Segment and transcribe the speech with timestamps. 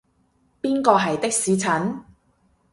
[0.63, 2.03] 邊個係的士陳？